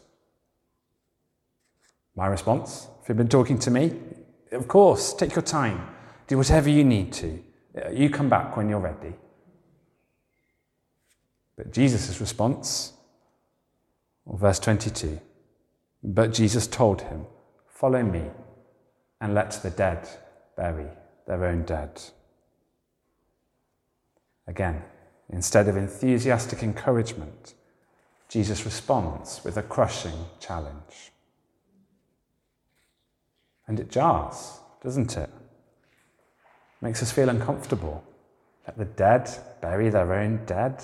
My 2.15 2.27
response, 2.27 2.87
if 3.01 3.09
you've 3.09 3.17
been 3.17 3.27
talking 3.27 3.59
to 3.59 3.71
me, 3.71 3.91
of 4.53 4.69
course, 4.69 5.13
take 5.13 5.35
your 5.35 5.41
time, 5.41 5.85
do 6.27 6.37
whatever 6.37 6.69
you 6.69 6.85
need 6.85 7.11
to. 7.11 7.43
Uh, 7.77 7.89
you 7.89 8.09
come 8.09 8.29
back 8.29 8.55
when 8.55 8.69
you're 8.69 8.79
ready. 8.79 9.15
But 11.57 11.73
Jesus' 11.73 12.21
response, 12.21 12.93
or 14.25 14.37
verse 14.37 14.59
22, 14.59 15.19
but 16.01 16.31
Jesus 16.31 16.67
told 16.67 17.01
him, 17.01 17.25
Follow 17.67 18.01
me 18.01 18.23
and 19.19 19.33
let 19.33 19.51
the 19.61 19.69
dead 19.69 20.07
bury 20.55 20.87
their 21.25 21.45
own 21.45 21.63
dead. 21.63 22.01
Again, 24.47 24.83
instead 25.29 25.67
of 25.67 25.77
enthusiastic 25.77 26.63
encouragement, 26.63 27.53
Jesus 28.27 28.65
responds 28.65 29.41
with 29.43 29.57
a 29.57 29.63
crushing 29.63 30.25
challenge. 30.39 31.11
And 33.67 33.79
it 33.79 33.89
jars, 33.89 34.59
doesn't 34.83 35.15
it? 35.17 35.29
Makes 36.81 37.01
us 37.01 37.11
feel 37.11 37.29
uncomfortable. 37.29 38.03
Let 38.67 38.77
the 38.77 38.85
dead 38.85 39.29
bury 39.61 39.89
their 39.89 40.13
own 40.13 40.45
dead. 40.45 40.83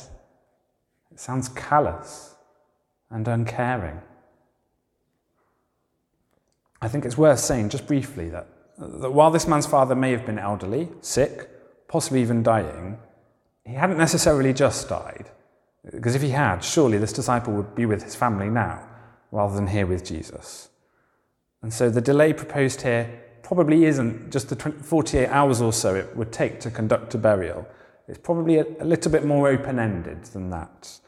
It 1.12 1.20
sounds 1.20 1.50
callous 1.50 2.36
and 3.10 3.28
uncaring. 3.28 4.00
I 6.82 6.88
think 6.88 7.04
it's 7.04 7.18
worth 7.18 7.40
saying 7.40 7.70
just 7.70 7.88
briefly 7.88 8.30
that 8.30 8.48
that 8.80 9.12
while 9.12 9.32
this 9.32 9.48
man's 9.48 9.66
father 9.66 9.96
may 9.96 10.12
have 10.12 10.26
been 10.26 10.40
elderly, 10.40 10.90
sick, 11.02 11.50
possibly 11.88 12.22
even 12.22 12.44
dying, 12.44 12.98
he 13.66 13.74
hadn't 13.74 13.98
necessarily 13.98 14.54
just 14.54 14.88
died. 14.88 15.30
Because 15.92 16.16
if 16.16 16.22
he 16.22 16.30
had, 16.30 16.64
surely 16.64 16.98
this 16.98 17.14
disciple 17.14 17.54
would 17.54 17.76
be 17.76 17.86
with 17.86 18.04
his 18.04 18.16
family 18.16 18.50
now, 18.50 18.88
rather 19.32 19.56
than 19.56 19.68
here 19.68 19.86
with 19.86 20.06
Jesus. 20.06 20.70
And 21.62 21.74
so 21.74 21.90
the 21.90 22.02
delay 22.02 22.32
proposed 22.32 22.82
here 22.82 23.24
probably 23.44 23.86
isn't 23.86 24.32
just 24.32 24.50
the 24.50 24.56
48 24.56 25.28
hours 25.28 25.62
or 25.62 25.74
so 25.74 25.96
it 25.96 26.16
would 26.16 26.32
take 26.32 26.60
to 26.62 26.72
conduct 26.72 27.16
a 27.16 27.18
burial. 27.18 27.68
It's 28.08 28.20
probably 28.20 28.58
a, 28.58 28.66
a 28.80 28.86
little 28.86 29.12
bit 29.12 29.26
more 29.26 29.50
open 29.50 29.78
ended 29.78 30.24
than 30.26 30.50
that. 30.52 31.00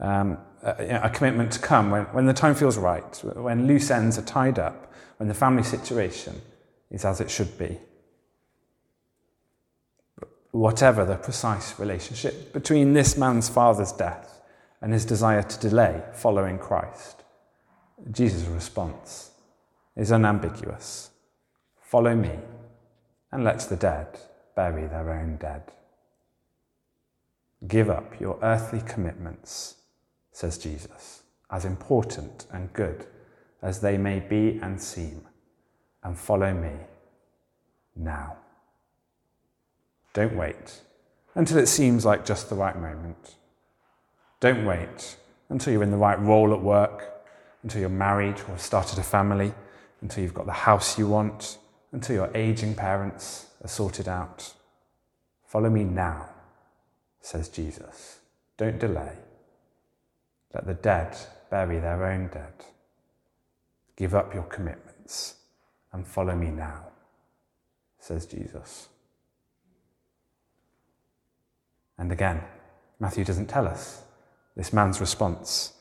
Um, 0.00 0.38
a, 0.62 1.00
a, 1.04 1.10
commitment 1.10 1.52
to 1.52 1.60
come 1.60 1.90
when, 1.90 2.04
when 2.06 2.26
the 2.26 2.32
time 2.32 2.54
feels 2.56 2.76
right, 2.76 3.24
when 3.36 3.68
loose 3.68 3.90
ends 3.90 4.18
are 4.18 4.22
tied 4.22 4.58
up, 4.58 4.92
when 5.18 5.28
the 5.28 5.34
family 5.34 5.62
situation 5.62 6.40
is 6.92 7.04
as 7.04 7.20
it 7.20 7.30
should 7.30 7.58
be. 7.58 7.78
Whatever 10.52 11.04
the 11.04 11.16
precise 11.16 11.76
relationship 11.80 12.52
between 12.52 12.92
this 12.92 13.16
man's 13.16 13.48
father's 13.48 13.90
death 13.90 14.40
and 14.80 14.92
his 14.92 15.04
desire 15.04 15.42
to 15.42 15.68
delay 15.68 16.02
following 16.12 16.58
Christ, 16.58 17.24
Jesus' 18.12 18.46
response 18.46 19.30
is 19.96 20.12
unambiguous 20.12 21.10
Follow 21.92 22.16
me 22.16 22.38
and 23.32 23.44
let 23.44 23.58
the 23.68 23.76
dead 23.76 24.18
bury 24.56 24.86
their 24.86 25.10
own 25.10 25.36
dead. 25.36 25.72
Give 27.68 27.90
up 27.90 28.18
your 28.18 28.38
earthly 28.42 28.80
commitments, 28.80 29.76
says 30.30 30.56
Jesus, 30.56 31.24
as 31.50 31.66
important 31.66 32.46
and 32.50 32.72
good 32.72 33.04
as 33.60 33.80
they 33.82 33.98
may 33.98 34.20
be 34.20 34.58
and 34.62 34.80
seem 34.80 35.28
and 36.02 36.18
follow 36.18 36.52
me 36.52 36.72
now. 37.96 38.36
Don't 40.12 40.36
wait 40.36 40.80
until 41.34 41.58
it 41.58 41.66
seems 41.66 42.04
like 42.04 42.24
just 42.24 42.48
the 42.48 42.54
right 42.54 42.76
moment. 42.76 43.36
Don't 44.40 44.64
wait 44.64 45.16
until 45.48 45.72
you're 45.72 45.82
in 45.82 45.90
the 45.90 45.96
right 45.96 46.20
role 46.20 46.52
at 46.52 46.60
work, 46.60 47.24
until 47.62 47.80
you're 47.80 47.90
married 47.90 48.38
or 48.40 48.46
have 48.46 48.60
started 48.60 48.98
a 48.98 49.02
family, 49.02 49.54
until 50.00 50.22
you've 50.22 50.34
got 50.34 50.46
the 50.46 50.52
house 50.52 50.98
you 50.98 51.06
want, 51.06 51.58
until 51.92 52.16
your 52.16 52.30
aging 52.36 52.74
parents 52.74 53.46
are 53.62 53.68
sorted 53.68 54.08
out. 54.08 54.52
Follow 55.46 55.70
me 55.70 55.84
now, 55.84 56.28
says 57.20 57.48
Jesus. 57.48 58.18
Don't 58.56 58.78
delay. 58.78 59.16
Let 60.54 60.66
the 60.66 60.74
dead 60.74 61.16
bury 61.50 61.78
their 61.78 62.04
own 62.04 62.28
dead. 62.28 62.52
Give 63.96 64.14
up 64.14 64.34
your 64.34 64.44
commitments 64.44 65.36
and 65.92 66.06
follow 66.06 66.34
me 66.34 66.50
now, 66.50 66.86
says 67.98 68.26
Jesus. 68.26 68.88
And 71.98 72.10
again, 72.10 72.42
Matthew 72.98 73.24
doesn't 73.24 73.48
tell 73.48 73.66
us 73.66 74.02
this 74.56 74.72
man's 74.72 75.00
response 75.00 75.72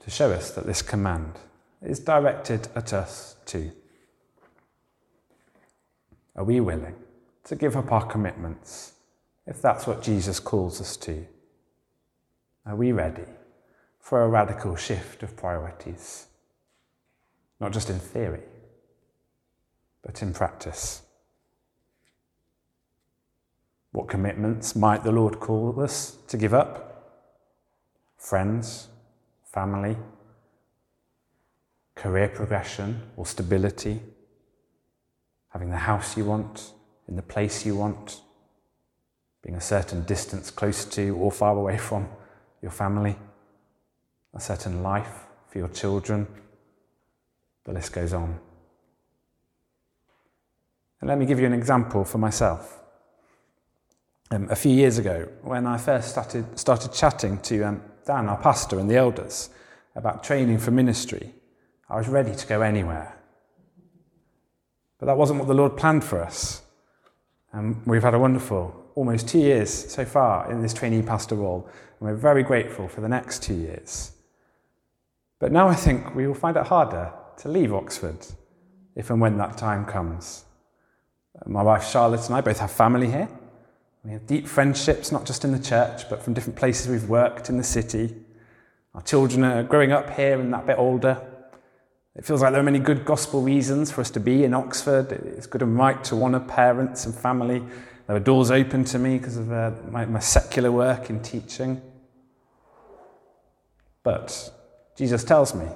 to 0.00 0.10
show 0.10 0.32
us 0.32 0.50
that 0.52 0.66
this 0.66 0.82
command 0.82 1.38
is 1.80 2.00
directed 2.00 2.68
at 2.74 2.92
us 2.92 3.36
too. 3.44 3.72
Are 6.36 6.44
we 6.44 6.60
willing 6.60 6.96
to 7.44 7.56
give 7.56 7.76
up 7.76 7.92
our 7.92 8.06
commitments 8.06 8.92
if 9.46 9.60
that's 9.60 9.86
what 9.86 10.02
Jesus 10.02 10.40
calls 10.40 10.80
us 10.80 10.96
to? 10.98 11.26
Are 12.64 12.76
we 12.76 12.92
ready 12.92 13.26
for 13.98 14.22
a 14.22 14.28
radical 14.28 14.76
shift 14.76 15.22
of 15.22 15.36
priorities? 15.36 16.26
Not 17.62 17.72
just 17.72 17.90
in 17.90 18.00
theory, 18.00 18.42
but 20.04 20.20
in 20.20 20.32
practice. 20.32 21.02
What 23.92 24.08
commitments 24.08 24.74
might 24.74 25.04
the 25.04 25.12
Lord 25.12 25.38
call 25.38 25.80
us 25.80 26.16
to 26.26 26.36
give 26.36 26.54
up? 26.54 27.22
Friends, 28.16 28.88
family, 29.44 29.96
career 31.94 32.30
progression 32.30 33.00
or 33.16 33.26
stability, 33.26 34.00
having 35.50 35.70
the 35.70 35.76
house 35.76 36.16
you 36.16 36.24
want, 36.24 36.72
in 37.06 37.14
the 37.14 37.22
place 37.22 37.64
you 37.64 37.76
want, 37.76 38.22
being 39.40 39.54
a 39.54 39.60
certain 39.60 40.02
distance 40.02 40.50
close 40.50 40.84
to 40.86 41.14
or 41.16 41.30
far 41.30 41.56
away 41.56 41.78
from 41.78 42.08
your 42.60 42.72
family, 42.72 43.16
a 44.34 44.40
certain 44.40 44.82
life 44.82 45.26
for 45.46 45.58
your 45.58 45.68
children. 45.68 46.26
The 47.64 47.72
list 47.72 47.92
goes 47.92 48.12
on. 48.12 48.38
And 51.00 51.08
let 51.08 51.18
me 51.18 51.26
give 51.26 51.40
you 51.40 51.46
an 51.46 51.52
example 51.52 52.04
for 52.04 52.18
myself. 52.18 52.80
Um, 54.30 54.48
a 54.50 54.56
few 54.56 54.72
years 54.72 54.98
ago, 54.98 55.28
when 55.42 55.66
I 55.66 55.76
first 55.76 56.10
started, 56.10 56.58
started 56.58 56.92
chatting 56.92 57.38
to 57.40 57.62
um, 57.64 57.82
Dan, 58.06 58.28
our 58.28 58.38
pastor, 58.38 58.78
and 58.78 58.88
the 58.88 58.96
elders 58.96 59.50
about 59.94 60.24
training 60.24 60.58
for 60.58 60.70
ministry, 60.70 61.34
I 61.90 61.96
was 61.96 62.08
ready 62.08 62.34
to 62.34 62.46
go 62.46 62.62
anywhere. 62.62 63.18
But 64.98 65.06
that 65.06 65.16
wasn't 65.16 65.40
what 65.40 65.48
the 65.48 65.54
Lord 65.54 65.76
planned 65.76 66.04
for 66.04 66.22
us. 66.22 66.62
And 67.52 67.84
we've 67.84 68.02
had 68.02 68.14
a 68.14 68.18
wonderful 68.18 68.78
almost 68.94 69.28
two 69.28 69.38
years 69.38 69.70
so 69.70 70.04
far 70.04 70.50
in 70.50 70.62
this 70.62 70.72
trainee 70.72 71.02
pastor 71.02 71.34
role, 71.34 71.68
and 71.98 72.08
we're 72.08 72.14
very 72.14 72.42
grateful 72.42 72.88
for 72.88 73.00
the 73.00 73.08
next 73.08 73.42
two 73.42 73.54
years. 73.54 74.12
But 75.38 75.52
now 75.52 75.68
I 75.68 75.74
think 75.74 76.14
we 76.14 76.26
will 76.26 76.34
find 76.34 76.56
it 76.56 76.66
harder 76.66 77.12
to 77.38 77.48
leave 77.48 77.72
Oxford 77.72 78.18
if 78.94 79.10
and 79.10 79.20
when 79.20 79.38
that 79.38 79.56
time 79.56 79.84
comes. 79.84 80.44
My 81.46 81.62
wife 81.62 81.88
Charlotte 81.88 82.26
and 82.26 82.34
I 82.34 82.40
both 82.40 82.58
have 82.58 82.70
family 82.70 83.10
here. 83.10 83.28
We 84.04 84.12
have 84.12 84.26
deep 84.26 84.46
friendships, 84.46 85.12
not 85.12 85.24
just 85.24 85.44
in 85.44 85.52
the 85.52 85.58
church, 85.58 86.08
but 86.10 86.22
from 86.22 86.34
different 86.34 86.56
places 86.56 86.88
we've 86.88 87.08
worked 87.08 87.48
in 87.48 87.56
the 87.56 87.64
city. 87.64 88.14
Our 88.94 89.02
children 89.02 89.44
are 89.44 89.62
growing 89.62 89.92
up 89.92 90.10
here 90.10 90.40
and 90.40 90.52
that 90.52 90.66
bit 90.66 90.78
older. 90.78 91.20
It 92.14 92.24
feels 92.24 92.42
like 92.42 92.52
there 92.52 92.60
are 92.60 92.64
many 92.64 92.78
good 92.78 93.04
gospel 93.04 93.40
reasons 93.40 93.90
for 93.90 94.02
us 94.02 94.10
to 94.10 94.20
be 94.20 94.44
in 94.44 94.52
Oxford. 94.52 95.12
It's 95.12 95.46
good 95.46 95.62
and 95.62 95.78
right 95.78 96.02
to 96.04 96.22
honour 96.22 96.40
parents 96.40 97.06
and 97.06 97.14
family. 97.14 97.62
There 98.06 98.16
are 98.16 98.20
doors 98.20 98.50
open 98.50 98.84
to 98.86 98.98
me 98.98 99.18
because 99.18 99.38
of 99.38 99.50
uh, 99.50 99.70
my, 99.88 100.04
my 100.04 100.18
secular 100.18 100.70
work 100.70 101.08
in 101.08 101.22
teaching. 101.22 101.80
But 104.02 104.52
Jesus 104.96 105.24
tells 105.24 105.54
me 105.54 105.66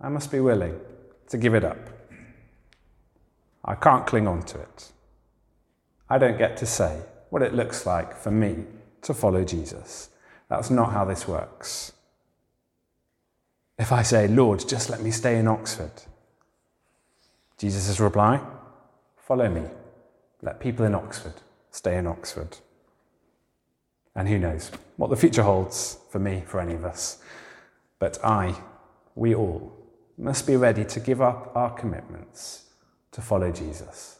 I 0.00 0.08
must 0.08 0.30
be 0.30 0.40
willing 0.40 0.80
to 1.32 1.38
give 1.38 1.54
it 1.54 1.64
up. 1.64 1.78
I 3.64 3.74
can't 3.74 4.06
cling 4.06 4.28
on 4.28 4.42
to 4.42 4.60
it. 4.60 4.92
I 6.10 6.18
don't 6.18 6.36
get 6.36 6.58
to 6.58 6.66
say 6.66 7.00
what 7.30 7.40
it 7.40 7.54
looks 7.54 7.86
like 7.86 8.14
for 8.14 8.30
me 8.30 8.66
to 9.00 9.14
follow 9.14 9.42
Jesus. 9.42 10.10
That's 10.50 10.68
not 10.68 10.92
how 10.92 11.06
this 11.06 11.26
works. 11.26 11.92
If 13.78 13.92
I 13.92 14.02
say, 14.02 14.28
Lord, 14.28 14.68
just 14.68 14.90
let 14.90 15.00
me 15.00 15.10
stay 15.10 15.38
in 15.38 15.48
Oxford, 15.48 16.02
Jesus' 17.56 17.98
reply, 17.98 18.38
follow 19.16 19.48
me. 19.48 19.62
Let 20.42 20.60
people 20.60 20.84
in 20.84 20.94
Oxford 20.94 21.34
stay 21.70 21.96
in 21.96 22.06
Oxford. 22.06 22.58
And 24.14 24.28
who 24.28 24.38
knows 24.38 24.70
what 24.98 25.08
the 25.08 25.16
future 25.16 25.44
holds 25.44 25.96
for 26.10 26.18
me, 26.18 26.42
for 26.46 26.60
any 26.60 26.74
of 26.74 26.84
us. 26.84 27.22
But 27.98 28.22
I, 28.22 28.54
we 29.14 29.34
all, 29.34 29.81
must 30.22 30.46
be 30.46 30.56
ready 30.56 30.84
to 30.84 31.00
give 31.00 31.20
up 31.20 31.52
our 31.56 31.70
commitments 31.70 32.66
to 33.10 33.20
follow 33.20 33.50
Jesus. 33.50 34.18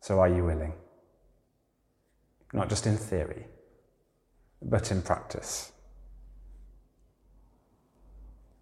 So, 0.00 0.18
are 0.18 0.28
you 0.28 0.44
willing? 0.44 0.72
Not 2.52 2.68
just 2.68 2.86
in 2.86 2.96
theory, 2.96 3.46
but 4.60 4.90
in 4.90 5.02
practice. 5.02 5.72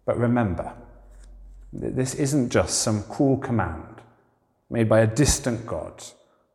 But 0.05 0.17
remember, 0.17 0.73
this 1.73 2.15
isn't 2.15 2.49
just 2.49 2.79
some 2.79 3.03
cruel 3.03 3.37
command 3.37 4.01
made 4.69 4.89
by 4.89 4.99
a 4.99 5.07
distant 5.07 5.65
God 5.65 6.03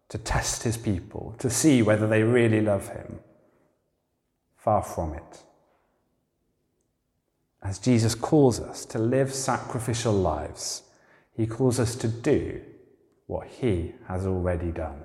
to 0.09 0.19
test 0.19 0.63
his 0.63 0.77
people, 0.77 1.35
to 1.39 1.51
see 1.51 1.83
whether 1.83 2.07
they 2.07 2.23
really 2.23 2.61
love 2.61 2.89
him. 2.89 3.19
Far 4.57 4.83
from 4.83 5.15
it. 5.15 5.43
As 7.65 7.79
Jesus 7.79 8.15
calls 8.15 8.61
us 8.61 8.85
to 8.87 8.99
live 8.99 9.33
sacrificial 9.35 10.13
lives, 10.13 10.83
he 11.35 11.47
calls 11.47 11.81
us 11.81 11.97
to 11.97 12.09
do 12.09 12.61
what 13.27 13.49
he 13.49 13.95
has 14.07 14.27
already 14.27 14.71
done. 14.71 15.03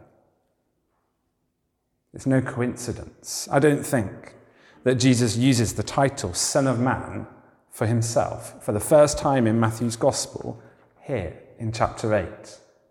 It's 2.14 2.26
no 2.26 2.42
coincidence, 2.42 3.48
I 3.50 3.60
don't 3.60 3.86
think, 3.86 4.36
that 4.84 4.96
Jesus 4.96 5.38
uses 5.38 5.74
the 5.74 5.84
title 5.84 6.34
Son 6.34 6.68
of 6.68 6.80
Man 6.80 7.28
for 7.70 7.88
himself 7.88 8.62
for 8.64 8.74
the 8.74 8.80
first 8.80 9.18
time 9.18 9.48
in 9.48 9.60
Matthew's 9.60 9.96
Gospel 9.96 10.62
here 11.02 11.40
in 11.60 11.72
chapter 11.72 12.14
8, 12.14 12.28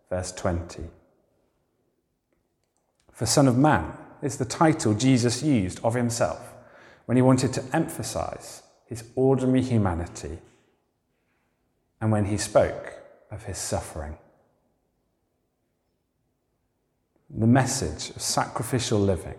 verse 0.09 0.33
20. 0.33 0.85
For 3.13 3.27
Son 3.27 3.49
of 3.49 3.59
Man 3.59 3.93
is 4.23 4.39
the 4.39 4.45
title 4.45 4.95
Jesus 4.95 5.43
used 5.43 5.81
of 5.85 5.95
himself 5.95 6.55
when 7.05 7.17
he 7.17 7.23
wanted 7.23 7.53
to 7.53 7.65
emphasize 7.75 8.63
his 8.89 9.05
ordinary 9.15 9.63
humanity 9.63 10.39
and 12.01 12.11
when 12.11 12.25
he 12.25 12.39
spoke 12.39 12.95
of 13.31 13.45
his 13.45 13.59
suffering. 13.59 14.17
The 17.31 17.47
message 17.47 18.17
of 18.17 18.23
sacrificial 18.23 18.99
living 18.99 19.39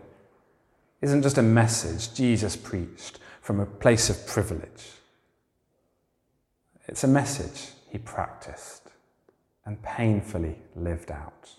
isn't 1.01 1.23
just 1.23 1.39
a 1.39 1.43
message 1.43 2.13
Jesus 2.13 2.55
preached 2.55 3.19
from 3.41 3.59
a 3.59 3.65
place 3.65 4.09
of 4.09 4.27
privilege. 4.27 4.91
It's 6.87 7.03
a 7.03 7.07
message 7.07 7.73
he 7.89 7.97
practiced 7.97 8.89
and 9.65 9.81
painfully 9.81 10.57
lived 10.75 11.09
out. 11.09 11.49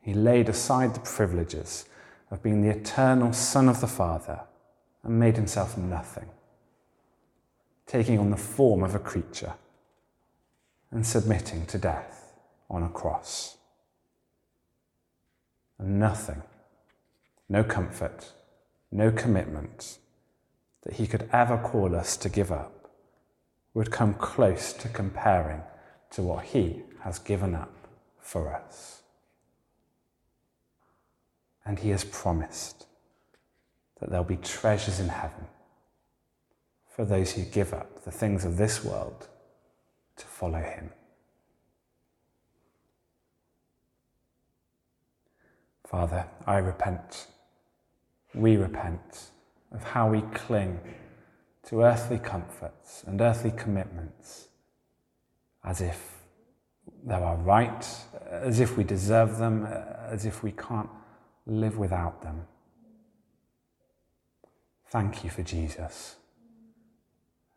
He 0.00 0.12
laid 0.12 0.50
aside 0.50 0.94
the 0.94 1.00
privileges 1.00 1.86
of 2.30 2.42
being 2.42 2.60
the 2.62 2.76
eternal 2.76 3.32
Son 3.32 3.68
of 3.68 3.80
the 3.80 3.86
Father 3.86 4.40
and 5.06 5.20
made 5.20 5.36
himself 5.36 5.78
nothing, 5.78 6.28
taking 7.86 8.18
on 8.18 8.30
the 8.30 8.36
form 8.36 8.82
of 8.82 8.96
a 8.96 8.98
creature 8.98 9.54
and 10.90 11.06
submitting 11.06 11.64
to 11.66 11.78
death 11.78 12.34
on 12.68 12.82
a 12.82 12.88
cross. 12.88 13.56
And 15.78 16.00
nothing, 16.00 16.42
no 17.48 17.62
comfort, 17.62 18.32
no 18.90 19.12
commitment 19.12 19.98
that 20.82 20.94
he 20.94 21.06
could 21.06 21.28
ever 21.32 21.56
call 21.56 21.94
us 21.94 22.16
to 22.16 22.28
give 22.28 22.50
up 22.50 22.90
would 23.74 23.92
come 23.92 24.14
close 24.14 24.72
to 24.72 24.88
comparing 24.88 25.62
to 26.10 26.22
what 26.22 26.46
he 26.46 26.82
has 27.02 27.20
given 27.20 27.54
up 27.54 27.86
for 28.18 28.52
us. 28.52 29.02
And 31.64 31.78
he 31.78 31.90
has 31.90 32.02
promised 32.02 32.86
that 34.00 34.10
there'll 34.10 34.24
be 34.24 34.36
treasures 34.36 35.00
in 35.00 35.08
heaven 35.08 35.46
for 36.94 37.04
those 37.04 37.32
who 37.32 37.42
give 37.42 37.72
up 37.72 38.04
the 38.04 38.10
things 38.10 38.44
of 38.44 38.56
this 38.56 38.84
world 38.84 39.28
to 40.16 40.24
follow 40.24 40.60
him. 40.60 40.90
Father, 45.86 46.26
I 46.46 46.58
repent. 46.58 47.26
We 48.34 48.56
repent 48.56 49.30
of 49.72 49.82
how 49.84 50.10
we 50.10 50.22
cling 50.34 50.80
to 51.64 51.82
earthly 51.82 52.18
comforts 52.18 53.04
and 53.06 53.20
earthly 53.20 53.52
commitments 53.52 54.48
as 55.64 55.80
if 55.80 56.22
they're 57.04 57.20
right, 57.20 57.86
as 58.30 58.60
if 58.60 58.76
we 58.76 58.84
deserve 58.84 59.38
them, 59.38 59.66
as 59.66 60.24
if 60.24 60.42
we 60.42 60.52
can't 60.52 60.88
live 61.46 61.78
without 61.78 62.22
them. 62.22 62.46
Thank 64.88 65.24
you 65.24 65.30
for 65.30 65.42
Jesus. 65.42 66.16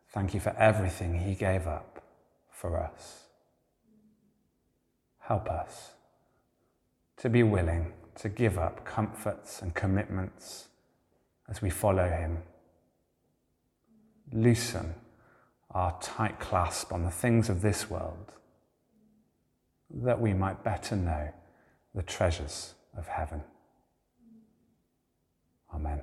Thank 0.10 0.34
you 0.34 0.40
for 0.40 0.56
everything 0.58 1.20
he 1.20 1.36
gave 1.36 1.68
up 1.68 2.04
for 2.50 2.78
us. 2.78 3.26
Help 5.20 5.50
us 5.50 5.92
to 7.18 7.30
be 7.30 7.44
willing 7.44 7.94
to 8.16 8.30
give 8.30 8.58
up 8.58 8.84
comforts 8.84 9.62
and 9.62 9.76
commitments 9.76 10.70
as 11.48 11.62
we 11.62 11.70
follow 11.70 12.10
him. 12.10 12.40
Loosen 14.34 14.96
our 15.72 15.96
tight 16.02 16.40
clasp 16.40 16.92
on 16.92 17.04
the 17.04 17.12
things 17.12 17.48
of 17.48 17.62
this 17.62 17.90
world 17.90 18.34
that 19.92 20.20
we 20.20 20.34
might 20.34 20.64
better 20.64 20.96
know 20.96 21.30
the 21.94 22.04
treasures 22.04 22.74
of 22.98 23.08
heaven. 23.08 23.44
Amen. 25.74 26.02